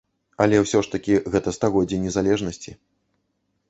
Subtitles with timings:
[0.45, 2.71] Але, усё ж такі, гэта стагоддзе незалежнасці.